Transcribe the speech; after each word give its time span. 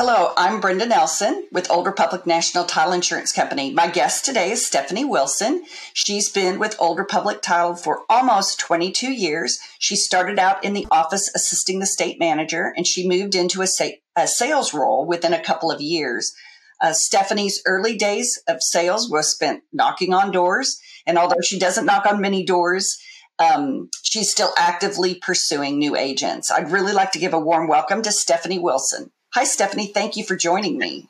Hello, 0.00 0.32
I'm 0.36 0.60
Brenda 0.60 0.86
Nelson 0.86 1.48
with 1.50 1.72
Old 1.72 1.84
Republic 1.86 2.24
National 2.24 2.64
Title 2.64 2.92
Insurance 2.92 3.32
Company. 3.32 3.72
My 3.72 3.88
guest 3.88 4.24
today 4.24 4.52
is 4.52 4.64
Stephanie 4.64 5.04
Wilson. 5.04 5.64
She's 5.92 6.28
been 6.28 6.60
with 6.60 6.80
Old 6.80 7.00
Republic 7.00 7.42
Title 7.42 7.74
for 7.74 8.04
almost 8.08 8.60
22 8.60 9.10
years. 9.10 9.58
She 9.80 9.96
started 9.96 10.38
out 10.38 10.62
in 10.62 10.72
the 10.72 10.86
office 10.92 11.28
assisting 11.34 11.80
the 11.80 11.84
state 11.84 12.20
manager 12.20 12.72
and 12.76 12.86
she 12.86 13.08
moved 13.08 13.34
into 13.34 13.60
a, 13.60 13.66
sa- 13.66 13.88
a 14.14 14.28
sales 14.28 14.72
role 14.72 15.04
within 15.04 15.34
a 15.34 15.42
couple 15.42 15.68
of 15.68 15.80
years. 15.80 16.32
Uh, 16.80 16.92
Stephanie's 16.92 17.60
early 17.66 17.96
days 17.96 18.40
of 18.46 18.62
sales 18.62 19.10
was 19.10 19.28
spent 19.28 19.64
knocking 19.72 20.14
on 20.14 20.30
doors, 20.30 20.80
and 21.08 21.18
although 21.18 21.40
she 21.42 21.58
doesn't 21.58 21.86
knock 21.86 22.06
on 22.06 22.20
many 22.20 22.44
doors, 22.44 22.96
um, 23.40 23.88
she's 24.04 24.30
still 24.30 24.52
actively 24.56 25.16
pursuing 25.16 25.76
new 25.76 25.96
agents. 25.96 26.52
I'd 26.52 26.70
really 26.70 26.92
like 26.92 27.10
to 27.12 27.18
give 27.18 27.34
a 27.34 27.40
warm 27.40 27.66
welcome 27.66 28.02
to 28.02 28.12
Stephanie 28.12 28.60
Wilson. 28.60 29.10
Hi, 29.38 29.44
Stephanie. 29.44 29.86
Thank 29.86 30.16
you 30.16 30.24
for 30.24 30.34
joining 30.34 30.78
me. 30.78 31.06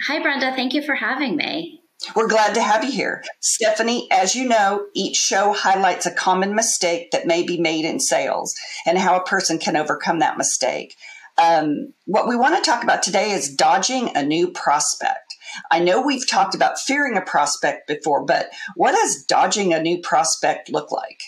Hi, 0.00 0.22
Brenda. 0.22 0.56
Thank 0.56 0.72
you 0.72 0.80
for 0.80 0.94
having 0.94 1.36
me. 1.36 1.82
We're 2.14 2.28
glad 2.28 2.54
to 2.54 2.62
have 2.62 2.82
you 2.82 2.90
here. 2.90 3.22
Stephanie, 3.40 4.08
as 4.10 4.34
you 4.34 4.48
know, 4.48 4.86
each 4.94 5.18
show 5.18 5.52
highlights 5.52 6.06
a 6.06 6.14
common 6.14 6.54
mistake 6.54 7.10
that 7.10 7.26
may 7.26 7.42
be 7.42 7.60
made 7.60 7.84
in 7.84 8.00
sales 8.00 8.54
and 8.86 8.96
how 8.96 9.18
a 9.18 9.24
person 9.24 9.58
can 9.58 9.76
overcome 9.76 10.20
that 10.20 10.38
mistake. 10.38 10.96
Um, 11.36 11.92
what 12.06 12.26
we 12.26 12.36
want 12.36 12.56
to 12.56 12.70
talk 12.70 12.82
about 12.82 13.02
today 13.02 13.32
is 13.32 13.54
dodging 13.54 14.16
a 14.16 14.22
new 14.22 14.48
prospect. 14.48 15.36
I 15.70 15.80
know 15.80 16.00
we've 16.00 16.26
talked 16.26 16.54
about 16.54 16.80
fearing 16.80 17.18
a 17.18 17.20
prospect 17.20 17.86
before, 17.86 18.24
but 18.24 18.48
what 18.76 18.92
does 18.92 19.24
dodging 19.24 19.74
a 19.74 19.82
new 19.82 19.98
prospect 19.98 20.72
look 20.72 20.90
like? 20.90 21.20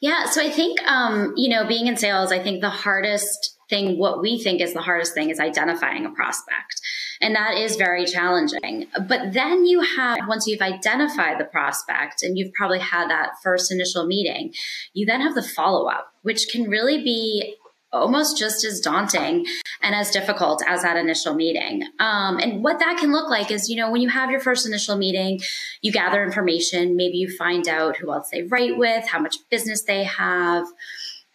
Yeah, 0.00 0.26
so 0.26 0.40
I 0.40 0.50
think, 0.50 0.80
um, 0.86 1.34
you 1.36 1.48
know, 1.48 1.66
being 1.66 1.88
in 1.88 1.96
sales, 1.96 2.30
I 2.30 2.38
think 2.38 2.60
the 2.60 2.70
hardest 2.70 3.56
thing, 3.68 3.98
what 3.98 4.22
we 4.22 4.40
think 4.42 4.60
is 4.60 4.72
the 4.72 4.80
hardest 4.80 5.12
thing, 5.12 5.30
is 5.30 5.40
identifying 5.40 6.06
a 6.06 6.10
prospect. 6.10 6.80
And 7.20 7.34
that 7.34 7.56
is 7.56 7.76
very 7.76 8.06
challenging. 8.06 8.86
But 9.08 9.32
then 9.32 9.66
you 9.66 9.80
have, 9.80 10.18
once 10.28 10.46
you've 10.46 10.62
identified 10.62 11.38
the 11.38 11.44
prospect 11.44 12.22
and 12.22 12.38
you've 12.38 12.52
probably 12.54 12.78
had 12.78 13.10
that 13.10 13.32
first 13.42 13.72
initial 13.72 14.06
meeting, 14.06 14.54
you 14.94 15.04
then 15.04 15.20
have 15.20 15.34
the 15.34 15.42
follow 15.42 15.88
up, 15.88 16.12
which 16.22 16.46
can 16.48 16.70
really 16.70 17.02
be 17.02 17.56
almost 17.92 18.38
just 18.38 18.64
as 18.64 18.80
daunting 18.80 19.46
and 19.82 19.94
as 19.94 20.10
difficult 20.10 20.62
as 20.66 20.82
that 20.82 20.96
initial 20.96 21.34
meeting. 21.34 21.82
Um, 21.98 22.38
and 22.38 22.62
what 22.62 22.78
that 22.80 22.98
can 22.98 23.12
look 23.12 23.30
like 23.30 23.50
is, 23.50 23.68
you 23.68 23.76
know, 23.76 23.90
when 23.90 24.00
you 24.00 24.08
have 24.08 24.30
your 24.30 24.40
first 24.40 24.66
initial 24.66 24.96
meeting, 24.96 25.40
you 25.80 25.92
gather 25.92 26.22
information, 26.22 26.96
maybe 26.96 27.18
you 27.18 27.34
find 27.36 27.68
out 27.68 27.96
who 27.96 28.12
else 28.12 28.28
they 28.30 28.42
write 28.42 28.76
with, 28.76 29.06
how 29.06 29.18
much 29.18 29.36
business 29.50 29.82
they 29.82 30.04
have, 30.04 30.66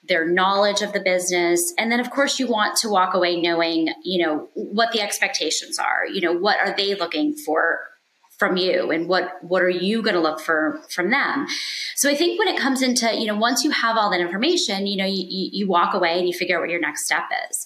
their 0.07 0.27
knowledge 0.27 0.81
of 0.81 0.93
the 0.93 0.99
business. 0.99 1.73
And 1.77 1.91
then, 1.91 1.99
of 1.99 2.11
course, 2.11 2.39
you 2.39 2.47
want 2.47 2.77
to 2.77 2.89
walk 2.89 3.13
away 3.13 3.41
knowing, 3.41 3.89
you 4.03 4.25
know, 4.25 4.49
what 4.53 4.91
the 4.91 5.01
expectations 5.01 5.79
are, 5.79 6.05
you 6.05 6.21
know, 6.21 6.33
what 6.33 6.57
are 6.59 6.75
they 6.75 6.93
looking 6.95 7.35
for 7.35 7.79
from 8.43 8.57
you 8.57 8.91
and 8.91 9.07
what 9.07 9.41
what 9.41 9.61
are 9.61 9.69
you 9.69 10.01
going 10.01 10.15
to 10.15 10.19
look 10.19 10.41
for 10.41 10.81
from 10.89 11.11
them? 11.11 11.47
So 11.95 12.09
i 12.09 12.15
think 12.15 12.37
when 12.37 12.49
it 12.49 12.59
comes 12.59 12.81
into 12.81 13.15
you 13.17 13.25
know 13.25 13.37
once 13.37 13.63
you 13.63 13.71
have 13.71 13.95
all 13.95 14.09
that 14.11 14.19
information 14.19 14.85
you 14.85 14.97
know 14.97 15.05
you, 15.05 15.23
you 15.29 15.65
walk 15.65 15.93
away 15.93 16.19
and 16.19 16.27
you 16.27 16.33
figure 16.33 16.57
out 16.57 16.61
what 16.61 16.69
your 16.69 16.81
next 16.81 17.05
step 17.05 17.23
is. 17.49 17.65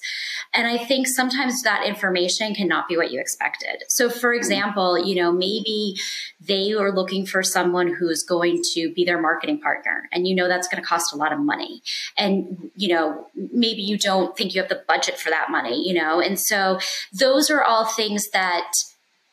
And 0.54 0.68
i 0.68 0.78
think 0.78 1.08
sometimes 1.08 1.64
that 1.64 1.84
information 1.86 2.54
cannot 2.54 2.88
be 2.88 2.96
what 2.96 3.12
you 3.12 3.20
expected. 3.20 3.84
So 3.88 4.08
for 4.08 4.30
mm-hmm. 4.30 4.38
example 4.38 5.00
you 5.04 5.16
know 5.16 5.32
maybe 5.32 5.96
they 6.40 6.74
are 6.74 6.92
looking 6.92 7.26
for 7.26 7.42
someone 7.42 7.88
who's 7.96 8.22
going 8.22 8.62
to 8.74 8.94
be 8.94 9.04
their 9.04 9.20
marketing 9.20 9.60
partner 9.60 10.08
and 10.12 10.28
you 10.28 10.36
know 10.36 10.48
that's 10.48 10.68
going 10.68 10.82
to 10.82 10.88
cost 10.88 11.12
a 11.12 11.18
lot 11.18 11.34
of 11.34 11.40
money. 11.40 11.82
And 12.18 12.70
you 12.76 12.90
know 12.94 13.28
maybe 13.52 13.82
you 13.82 13.98
don't 13.98 14.38
think 14.38 14.54
you 14.54 14.62
have 14.62 14.70
the 14.70 14.84
budget 14.88 15.18
for 15.18 15.32
that 15.32 15.50
money 15.50 15.88
you 15.88 15.94
know? 15.94 16.20
And 16.20 16.40
so 16.40 16.80
those 17.12 17.50
are 17.50 17.64
all 17.64 17.86
things 17.86 18.30
that 18.30 18.72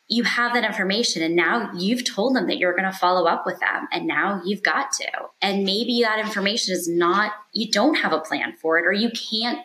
you 0.07 0.23
have 0.23 0.53
that 0.53 0.63
information 0.63 1.23
and 1.23 1.35
now 1.35 1.71
you've 1.75 2.03
told 2.03 2.35
them 2.35 2.47
that 2.47 2.57
you're 2.57 2.75
going 2.75 2.91
to 2.91 2.97
follow 2.97 3.25
up 3.25 3.45
with 3.45 3.59
them 3.59 3.87
and 3.91 4.05
now 4.05 4.41
you've 4.45 4.61
got 4.61 4.91
to. 4.91 5.07
And 5.41 5.63
maybe 5.63 6.01
that 6.01 6.19
information 6.19 6.75
is 6.75 6.87
not 6.87 7.33
you 7.53 7.71
don't 7.71 7.95
have 7.95 8.13
a 8.13 8.19
plan 8.19 8.53
for 8.61 8.77
it 8.77 8.85
or 8.85 8.93
you 8.93 9.09
can't 9.09 9.59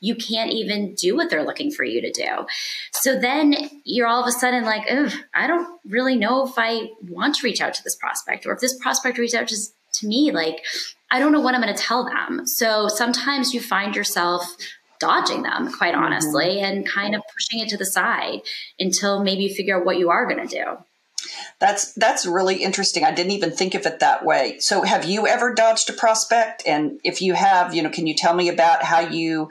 you 0.00 0.14
can't 0.14 0.52
even 0.52 0.94
do 0.94 1.16
what 1.16 1.30
they're 1.30 1.44
looking 1.44 1.70
for 1.70 1.84
you 1.84 2.00
to 2.00 2.12
do. 2.12 2.46
So 2.92 3.18
then 3.18 3.54
you're 3.84 4.06
all 4.06 4.20
of 4.20 4.28
a 4.28 4.32
sudden 4.32 4.64
like 4.64 4.84
oh 4.90 5.08
i 5.34 5.46
don't 5.46 5.80
really 5.86 6.16
know 6.16 6.46
if 6.46 6.54
i 6.56 6.88
want 7.08 7.36
to 7.36 7.44
reach 7.44 7.60
out 7.60 7.74
to 7.74 7.82
this 7.84 7.96
prospect 7.96 8.46
or 8.46 8.52
if 8.52 8.60
this 8.60 8.78
prospect 8.78 9.18
reached 9.18 9.34
out 9.34 9.48
to, 9.48 9.56
to 9.94 10.06
me 10.06 10.30
like 10.30 10.64
i 11.10 11.18
don't 11.18 11.32
know 11.32 11.40
what 11.40 11.54
i'm 11.54 11.60
going 11.60 11.74
to 11.74 11.80
tell 11.80 12.04
them. 12.04 12.46
So 12.46 12.88
sometimes 12.88 13.54
you 13.54 13.60
find 13.60 13.94
yourself 13.94 14.56
dodging 15.04 15.42
them, 15.42 15.70
quite 15.70 15.94
mm-hmm. 15.94 16.04
honestly, 16.04 16.56
mm-hmm. 16.56 16.64
and 16.64 16.88
kind 16.88 17.14
of 17.14 17.22
pushing 17.32 17.60
it 17.60 17.68
to 17.68 17.76
the 17.76 17.84
side 17.84 18.40
until 18.78 19.22
maybe 19.22 19.44
you 19.44 19.54
figure 19.54 19.78
out 19.78 19.84
what 19.84 19.98
you 19.98 20.10
are 20.10 20.26
going 20.26 20.46
to 20.46 20.56
do. 20.56 20.64
That's 21.60 21.92
that's 21.94 22.26
really 22.26 22.56
interesting. 22.56 23.04
I 23.04 23.12
didn't 23.12 23.32
even 23.32 23.50
think 23.50 23.74
of 23.74 23.86
it 23.86 24.00
that 24.00 24.24
way. 24.24 24.58
So, 24.60 24.82
have 24.82 25.04
you 25.04 25.26
ever 25.26 25.54
dodged 25.54 25.88
a 25.88 25.92
prospect? 25.92 26.62
And 26.66 27.00
if 27.04 27.22
you 27.22 27.34
have, 27.34 27.74
you 27.74 27.82
know, 27.82 27.90
can 27.90 28.06
you 28.06 28.14
tell 28.14 28.34
me 28.34 28.48
about 28.48 28.82
how 28.82 29.00
you 29.00 29.48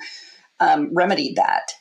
um, 0.60 0.90
remedied 0.94 1.38
that? 1.38 1.72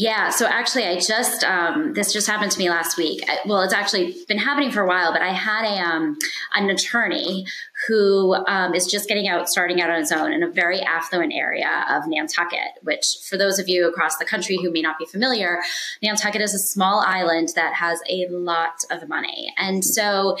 Yeah, 0.00 0.30
so 0.30 0.46
actually, 0.46 0.84
I 0.84 1.00
just 1.00 1.42
um, 1.42 1.92
this 1.92 2.12
just 2.12 2.28
happened 2.28 2.52
to 2.52 2.58
me 2.60 2.70
last 2.70 2.96
week. 2.96 3.28
Well, 3.46 3.62
it's 3.62 3.74
actually 3.74 4.14
been 4.28 4.38
happening 4.38 4.70
for 4.70 4.80
a 4.80 4.86
while, 4.86 5.12
but 5.12 5.22
I 5.22 5.32
had 5.32 5.64
a 5.64 5.76
um, 5.82 6.16
an 6.54 6.70
attorney 6.70 7.46
who 7.88 8.36
um, 8.46 8.76
is 8.76 8.86
just 8.86 9.08
getting 9.08 9.26
out, 9.26 9.48
starting 9.48 9.80
out 9.80 9.90
on 9.90 9.98
his 9.98 10.12
own 10.12 10.32
in 10.32 10.44
a 10.44 10.48
very 10.48 10.80
affluent 10.82 11.32
area 11.34 11.84
of 11.90 12.06
Nantucket. 12.06 12.78
Which, 12.82 13.16
for 13.28 13.36
those 13.36 13.58
of 13.58 13.68
you 13.68 13.88
across 13.88 14.18
the 14.18 14.24
country 14.24 14.56
who 14.62 14.70
may 14.70 14.82
not 14.82 15.00
be 15.00 15.04
familiar, 15.04 15.58
Nantucket 16.00 16.42
is 16.42 16.54
a 16.54 16.60
small 16.60 17.02
island 17.04 17.48
that 17.56 17.74
has 17.74 18.00
a 18.08 18.28
lot 18.28 18.84
of 18.92 19.08
money, 19.08 19.52
and 19.58 19.84
so 19.84 20.38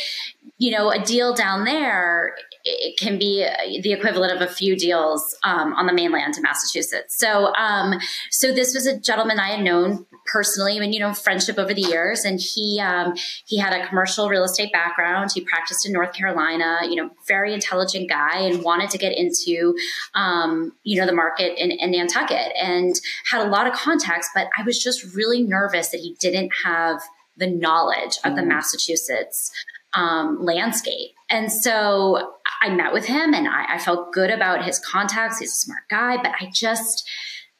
you 0.58 0.70
know, 0.70 0.90
a 0.90 0.98
deal 1.04 1.34
down 1.34 1.64
there 1.64 2.34
it 2.64 2.98
can 2.98 3.18
be 3.18 3.46
the 3.82 3.92
equivalent 3.92 4.32
of 4.32 4.42
a 4.42 4.52
few 4.52 4.76
deals 4.76 5.36
um, 5.42 5.72
on 5.74 5.86
the 5.86 5.92
mainland 5.92 6.36
in 6.36 6.42
Massachusetts. 6.42 7.16
So, 7.16 7.54
um, 7.54 7.94
so 8.30 8.52
this 8.52 8.74
was 8.74 8.86
a 8.86 8.98
gentleman 8.98 9.38
I 9.38 9.56
had 9.56 9.64
known 9.64 10.06
personally, 10.26 10.76
and 10.78 10.92
you 10.92 11.00
know, 11.00 11.14
friendship 11.14 11.58
over 11.58 11.72
the 11.72 11.82
years, 11.82 12.24
and 12.24 12.40
he 12.40 12.80
um, 12.80 13.14
he 13.46 13.58
had 13.58 13.72
a 13.72 13.86
commercial 13.86 14.28
real 14.28 14.44
estate 14.44 14.72
background. 14.72 15.30
He 15.34 15.40
practiced 15.40 15.86
in 15.86 15.92
North 15.92 16.12
Carolina. 16.12 16.80
You 16.82 16.96
know, 16.96 17.10
very 17.26 17.54
intelligent 17.54 18.08
guy, 18.08 18.38
and 18.40 18.62
wanted 18.62 18.90
to 18.90 18.98
get 18.98 19.16
into 19.16 19.74
um, 20.14 20.72
you 20.82 21.00
know 21.00 21.06
the 21.06 21.14
market 21.14 21.58
in, 21.58 21.70
in 21.70 21.92
Nantucket, 21.92 22.52
and 22.60 22.94
had 23.30 23.46
a 23.46 23.50
lot 23.50 23.66
of 23.66 23.72
contacts. 23.72 24.28
But 24.34 24.48
I 24.58 24.62
was 24.64 24.78
just 24.78 25.14
really 25.14 25.42
nervous 25.42 25.90
that 25.90 26.00
he 26.00 26.16
didn't 26.20 26.50
have 26.64 27.00
the 27.36 27.46
knowledge 27.46 28.18
of 28.24 28.34
the 28.34 28.42
mm. 28.42 28.48
Massachusetts 28.48 29.52
um, 29.94 30.38
landscape. 30.40 31.12
And 31.30 31.52
so 31.52 32.34
I 32.62 32.70
met 32.70 32.92
with 32.92 33.06
him 33.06 33.34
and 33.34 33.48
I, 33.48 33.74
I 33.74 33.78
felt 33.78 34.12
good 34.12 34.30
about 34.30 34.64
his 34.64 34.78
contacts. 34.78 35.38
He's 35.38 35.52
a 35.52 35.56
smart 35.56 35.82
guy, 35.90 36.16
but 36.16 36.32
I 36.40 36.50
just, 36.52 37.08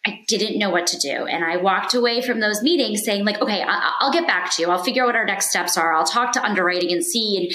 I 0.07 0.25
didn't 0.27 0.59
know 0.59 0.71
what 0.71 0.87
to 0.89 0.99
do. 0.99 1.27
And 1.27 1.45
I 1.45 1.57
walked 1.57 1.95
away 1.95 2.23
from 2.23 2.41
those 2.41 2.63
meetings 2.63 3.05
saying 3.05 3.25
like, 3.25 3.41
okay, 3.41 3.63
I, 3.67 3.93
will 4.01 4.13
get 4.13 4.27
back 4.27 4.51
to 4.53 4.63
you. 4.63 4.71
I'll 4.71 4.83
figure 4.83 5.03
out 5.03 5.07
what 5.07 5.17
our 5.17 5.27
next 5.27 5.51
steps 5.51 5.77
are. 5.77 5.93
I'll 5.93 6.05
talk 6.05 6.33
to 6.33 6.45
underwriting 6.45 6.93
and 6.93 7.05
see. 7.05 7.37
And, 7.37 7.53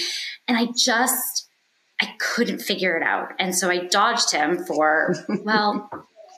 and 0.48 0.58
I 0.58 0.72
just, 0.76 1.48
I 2.02 2.14
couldn't 2.20 2.60
figure 2.60 2.96
it 2.96 3.04
out. 3.04 3.30
And 3.40 3.56
so 3.56 3.70
I 3.70 3.86
dodged 3.86 4.32
him 4.32 4.64
for, 4.66 5.16
well, 5.44 5.90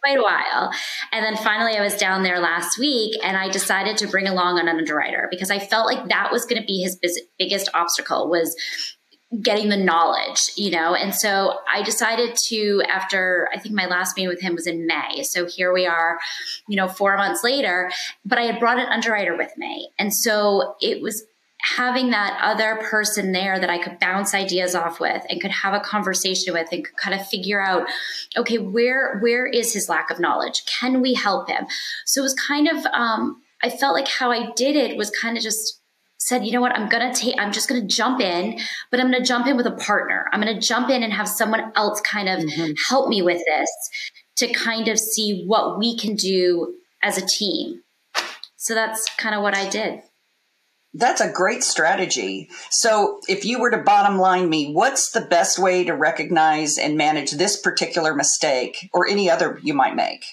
quite 0.05 0.19
a 0.19 0.21
while. 0.21 0.71
And 1.11 1.25
then 1.25 1.35
finally 1.38 1.77
I 1.77 1.81
was 1.81 1.97
down 1.97 2.21
there 2.21 2.39
last 2.39 2.77
week 2.77 3.17
and 3.23 3.35
I 3.35 3.49
decided 3.49 3.97
to 3.97 4.07
bring 4.07 4.27
along 4.27 4.59
an 4.59 4.67
underwriter 4.67 5.27
because 5.31 5.49
I 5.49 5.59
felt 5.59 5.88
like 5.88 6.09
that 6.09 6.31
was 6.31 6.45
going 6.45 6.61
to 6.61 6.66
be 6.66 6.81
his 6.81 6.99
biggest 7.39 7.69
obstacle 7.73 8.29
was 8.29 8.55
getting 9.41 9.69
the 9.69 9.78
knowledge, 9.78 10.40
you 10.55 10.69
know? 10.69 10.93
And 10.93 11.13
so 11.13 11.57
I 11.73 11.81
decided 11.81 12.37
to, 12.49 12.84
after 12.87 13.49
I 13.53 13.59
think 13.59 13.73
my 13.73 13.87
last 13.87 14.16
meeting 14.16 14.29
with 14.29 14.41
him 14.41 14.53
was 14.53 14.67
in 14.67 14.85
May. 14.85 15.23
So 15.23 15.47
here 15.47 15.73
we 15.73 15.87
are, 15.87 16.19
you 16.69 16.78
know, 16.78 16.87
four 16.87 17.17
months 17.17 17.43
later, 17.43 17.91
but 18.23 18.37
I 18.37 18.43
had 18.43 18.59
brought 18.59 18.79
an 18.79 18.85
underwriter 18.85 19.35
with 19.35 19.51
me. 19.58 19.90
And 19.97 20.13
so 20.13 20.75
it 20.79 21.01
was 21.01 21.25
having 21.66 22.12
that 22.12 22.40
other 22.41 22.79
person 22.90 23.32
there 23.32 23.59
that 23.59 23.70
I 23.70 23.82
could 23.82 24.00
bounce 24.00 24.34
ideas 24.34 24.76
off 24.76 25.00
with 25.00 25.23
and 25.29 25.41
could 25.41 25.52
have 25.52 25.73
a 25.73 25.79
conversation 25.79 26.53
with 26.53 26.67
and 26.72 26.85
could 26.85 26.97
kind 26.97 27.20
of 27.20 27.28
figure 27.28 27.62
out, 27.62 27.88
okay, 28.38 28.58
where 28.58 29.20
where 29.20 29.46
is 29.46 29.73
his 29.73 29.90
lack 29.90 30.12
of 30.12 30.20
knowledge? 30.20 30.66
Can 30.66 31.02
we 31.02 31.14
help 31.14 31.50
him? 31.50 31.66
So 32.06 32.22
it 32.22 32.23
was 32.23 32.34
kind 32.35 32.67
of 32.67 32.85
um, 32.88 33.41
I 33.64 33.70
felt 33.70 33.96
like 33.96 34.08
how 34.08 34.32
I 34.32 34.52
did 34.56 34.76
it 34.76 34.97
was 34.97 35.09
kind 35.09 35.38
of 35.38 35.44
just 35.44 35.82
said, 36.17 36.46
you 36.46 36.52
know 36.52 36.62
what, 36.62 36.76
I'm 36.76 36.90
gonna 36.90 37.14
take, 37.14 37.35
I'm 37.40 37.52
just 37.52 37.70
gonna 37.70 37.85
jump 37.85 38.20
in, 38.20 38.59
but 38.90 39.00
I'm 39.00 39.11
gonna 39.11 39.23
jump 39.23 39.47
in 39.47 39.58
with 39.58 39.68
a 39.68 39.72
partner. 39.72 40.28
I'm 40.32 40.40
gonna 40.40 40.59
jump 40.59 40.90
in 40.90 41.03
and 41.03 41.14
have 41.14 41.28
someone 41.28 41.72
else 41.76 42.02
kind 42.02 42.29
of 42.29 42.40
mm-hmm. 42.40 42.72
help 42.90 43.09
me 43.09 43.22
with 43.22 43.41
this 43.46 43.70
to 44.38 44.52
kind 44.52 44.88
of 44.88 45.00
see 45.00 45.46
what 45.46 45.78
we 45.78 45.97
can 45.97 46.16
do 46.16 46.76
as 47.02 47.18
a 47.18 47.26
team. 47.26 47.82
So 48.56 48.73
that's 48.73 49.08
kind 49.18 49.35
of 49.35 49.41
what 49.41 49.56
I 49.56 49.70
did. 49.70 50.02
That's 50.97 51.20
a 51.20 51.30
great 51.30 51.62
strategy. 51.62 52.50
So, 52.72 53.20
if 53.28 53.44
you 53.44 53.59
were 53.59 53.70
to 53.70 53.78
bottom 53.78 54.18
line 54.18 54.50
me, 54.50 54.72
what's 54.72 55.12
the 55.12 55.20
best 55.20 55.59
way 55.59 55.84
to 55.84 55.94
recognize 55.94 56.78
and 56.78 56.96
manage 56.96 57.32
this 57.32 57.59
particular 57.59 58.16
mistake 58.16 58.90
or 58.94 59.06
any 59.06 59.30
other 59.30 59.59
you 59.62 59.74
might 59.74 59.96
make? 59.96 60.24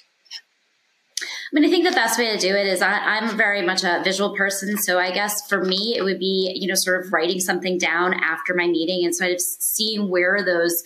I 1.20 1.26
mean, 1.53 1.64
I 1.64 1.69
think 1.69 1.85
the 1.85 1.94
best 1.94 2.17
way 2.17 2.32
to 2.32 2.38
do 2.38 2.55
it 2.55 2.67
is 2.67 2.81
I, 2.81 3.19
am 3.19 3.37
very 3.37 3.61
much 3.61 3.82
a 3.82 4.03
visual 4.05 4.37
person. 4.37 4.79
So 4.79 5.00
I 5.00 5.11
guess 5.11 5.47
for 5.49 5.64
me, 5.64 5.97
it 5.99 6.03
would 6.03 6.20
be, 6.20 6.53
you 6.55 6.69
know, 6.69 6.75
sort 6.76 7.05
of 7.05 7.12
writing 7.12 7.41
something 7.41 7.76
down 7.76 8.14
after 8.14 8.55
my 8.55 8.67
meeting 8.67 9.05
and 9.05 9.14
sort 9.14 9.32
of 9.32 9.41
seeing 9.41 10.09
where 10.09 10.43
those, 10.44 10.82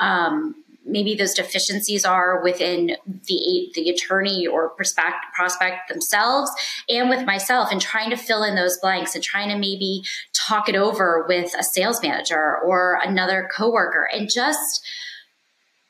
um, 0.00 0.54
maybe 0.88 1.14
those 1.14 1.34
deficiencies 1.34 2.04
are 2.04 2.42
within 2.42 2.96
the 3.06 3.70
the 3.74 3.90
attorney 3.90 4.46
or 4.46 4.70
prospect, 4.70 5.16
prospect 5.34 5.88
themselves 5.88 6.50
and 6.88 7.08
with 7.08 7.26
myself 7.26 7.70
and 7.70 7.80
trying 7.80 8.10
to 8.10 8.16
fill 8.16 8.42
in 8.42 8.54
those 8.54 8.78
blanks 8.78 9.14
and 9.14 9.22
trying 9.22 9.48
to 9.48 9.56
maybe 9.56 10.02
talk 10.48 10.68
it 10.68 10.76
over 10.76 11.24
with 11.28 11.54
a 11.58 11.62
sales 11.62 12.02
manager 12.02 12.58
or 12.58 12.98
another 13.04 13.48
coworker 13.54 14.08
and 14.12 14.30
just 14.30 14.84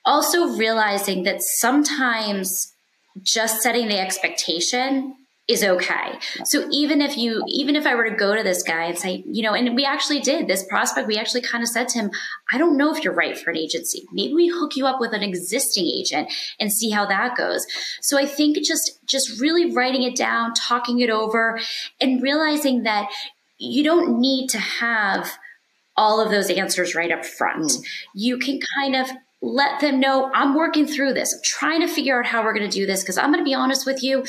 also 0.05 0.57
realizing 0.57 1.23
that 1.25 1.43
sometimes 1.43 2.75
just 3.23 3.63
setting 3.63 3.89
the 3.89 3.99
expectation 3.99 5.15
is 5.49 5.65
okay. 5.65 6.19
So 6.45 6.69
even 6.71 7.01
if 7.01 7.17
you, 7.17 7.43
even 7.49 7.75
if 7.75 7.87
I 7.87 7.95
were 7.95 8.09
to 8.09 8.15
go 8.15 8.37
to 8.37 8.43
this 8.43 8.63
guy 8.63 8.85
and 8.85 8.99
say, 8.99 9.25
you 9.27 9.43
know, 9.43 9.55
and 9.55 9.75
we 9.75 9.85
actually 9.85 10.21
did 10.21 10.47
this 10.47 10.63
prospect, 10.63 11.09
we 11.09 11.17
actually 11.17 11.41
kind 11.41 11.63
of 11.63 11.71
said 11.71 11.89
to 11.89 11.99
him, 11.99 12.11
I 12.53 12.59
don't 12.59 12.77
know 12.77 12.95
if 12.95 13.03
you're 13.03 13.15
right 13.15 13.37
for 13.37 13.51
an 13.51 13.57
agency. 13.57 14.07
Maybe 14.13 14.35
we 14.35 14.49
hook 14.49 14.77
you 14.77 14.87
up 14.87 15.01
with 15.01 15.15
an 15.15 15.23
existing 15.23 15.87
agent 15.87 16.31
and 16.61 16.71
see 16.71 16.91
how 16.91 17.07
that 17.07 17.35
goes. 17.35 17.67
So 18.03 18.19
I 18.19 18.27
think 18.27 18.59
just, 18.59 19.01
just 19.07 19.41
really 19.41 19.73
writing 19.75 20.03
it 20.03 20.17
down, 20.17 20.53
talking 20.53 21.01
it 21.01 21.09
over 21.09 21.59
and 21.99 22.23
realizing 22.23 22.83
that 22.83 23.11
you 23.57 23.83
don't 23.83 24.21
need 24.21 24.49
to 24.51 24.59
have 24.59 25.33
all 25.97 26.21
of 26.21 26.31
those 26.31 26.51
answers 26.51 26.95
right 26.95 27.11
up 27.11 27.25
front. 27.25 27.65
Mm. 27.65 27.85
You 28.15 28.39
can 28.39 28.61
kind 28.81 28.95
of 28.95 29.09
let 29.41 29.81
them 29.81 29.99
know 29.99 30.31
I'm 30.35 30.55
working 30.55 30.87
through 30.87 31.15
this. 31.15 31.33
I'm 31.33 31.41
trying 31.43 31.81
to 31.81 31.89
figure 31.89 32.19
out 32.19 32.27
how 32.27 32.45
we're 32.45 32.55
going 32.55 32.69
to 32.69 32.77
do 32.77 32.87
this 32.87 33.03
because 33.03 33.19
I'm 33.19 33.33
going 33.33 33.43
to 33.43 33.49
be 33.49 33.55
honest 33.55 33.87
with 33.87 34.03
you. 34.03 34.25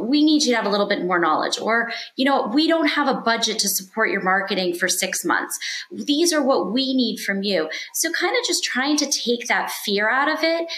We 0.00 0.24
need 0.24 0.42
you 0.42 0.50
to 0.50 0.56
have 0.56 0.66
a 0.66 0.68
little 0.68 0.88
bit 0.88 1.04
more 1.04 1.18
knowledge, 1.18 1.58
or, 1.58 1.90
you 2.16 2.24
know, 2.24 2.46
we 2.46 2.68
don't 2.68 2.88
have 2.88 3.08
a 3.08 3.20
budget 3.20 3.58
to 3.60 3.68
support 3.68 4.10
your 4.10 4.22
marketing 4.22 4.74
for 4.74 4.88
six 4.88 5.24
months. 5.24 5.58
These 5.90 6.32
are 6.32 6.42
what 6.42 6.72
we 6.72 6.94
need 6.94 7.18
from 7.20 7.42
you. 7.42 7.70
So, 7.94 8.10
kind 8.12 8.36
of 8.38 8.46
just 8.46 8.64
trying 8.64 8.96
to 8.98 9.06
take 9.06 9.48
that 9.48 9.70
fear 9.70 10.10
out 10.10 10.30
of 10.30 10.42
it 10.42 10.70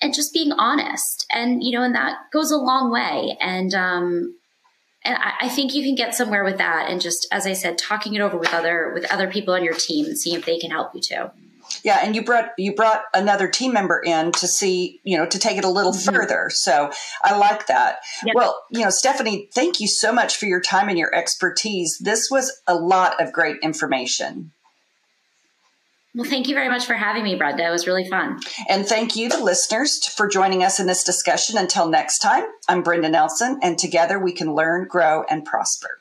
and 0.00 0.14
just 0.14 0.32
being 0.32 0.52
honest. 0.52 1.26
And, 1.32 1.62
you 1.62 1.72
know, 1.72 1.82
and 1.82 1.94
that 1.94 2.18
goes 2.32 2.50
a 2.50 2.56
long 2.56 2.90
way. 2.90 3.36
And, 3.40 3.74
um, 3.74 4.34
and 5.04 5.16
I, 5.16 5.32
I, 5.42 5.48
think 5.48 5.74
you 5.74 5.82
can 5.82 5.94
get 5.94 6.14
somewhere 6.14 6.44
with 6.44 6.58
that 6.58 6.86
and 6.88 7.00
just 7.00 7.26
as 7.30 7.46
i 7.46 7.52
said 7.52 7.76
talking 7.76 8.14
it 8.14 8.20
over 8.20 8.38
with 8.38 8.54
other 8.54 8.92
with 8.94 9.04
other 9.12 9.30
people 9.30 9.52
on 9.52 9.62
your 9.62 9.74
team 9.74 10.06
and 10.06 10.18
seeing 10.18 10.36
if 10.36 10.46
they 10.46 10.58
can 10.58 10.70
help 10.70 10.94
you 10.94 11.00
too 11.00 11.30
yeah, 11.84 12.00
and 12.02 12.16
you 12.16 12.24
brought 12.24 12.50
you 12.56 12.74
brought 12.74 13.04
another 13.12 13.46
team 13.46 13.74
member 13.74 14.00
in 14.00 14.32
to 14.32 14.48
see, 14.48 15.00
you 15.04 15.18
know, 15.18 15.26
to 15.26 15.38
take 15.38 15.58
it 15.58 15.64
a 15.64 15.68
little 15.68 15.92
mm-hmm. 15.92 16.14
further. 16.14 16.48
So 16.50 16.90
I 17.22 17.36
like 17.36 17.66
that. 17.66 17.98
Yep. 18.24 18.34
Well, 18.34 18.60
you 18.70 18.80
know, 18.80 18.90
Stephanie, 18.90 19.50
thank 19.54 19.80
you 19.80 19.86
so 19.86 20.12
much 20.12 20.36
for 20.36 20.46
your 20.46 20.60
time 20.60 20.88
and 20.88 20.98
your 20.98 21.14
expertise. 21.14 21.98
This 22.00 22.30
was 22.30 22.50
a 22.66 22.74
lot 22.74 23.20
of 23.22 23.32
great 23.32 23.58
information. 23.62 24.50
Well, 26.14 26.28
thank 26.28 26.48
you 26.48 26.54
very 26.54 26.68
much 26.68 26.86
for 26.86 26.94
having 26.94 27.24
me, 27.24 27.34
Brenda. 27.34 27.66
It 27.66 27.70
was 27.70 27.88
really 27.88 28.08
fun. 28.08 28.38
And 28.68 28.86
thank 28.86 29.16
you, 29.16 29.28
the 29.28 29.42
listeners, 29.42 30.06
for 30.06 30.28
joining 30.28 30.62
us 30.62 30.78
in 30.78 30.86
this 30.86 31.02
discussion. 31.02 31.58
Until 31.58 31.88
next 31.88 32.20
time, 32.20 32.44
I'm 32.68 32.82
Brenda 32.82 33.08
Nelson, 33.08 33.58
and 33.62 33.76
together 33.76 34.18
we 34.18 34.32
can 34.32 34.54
learn, 34.54 34.86
grow, 34.88 35.24
and 35.28 35.44
prosper. 35.44 35.98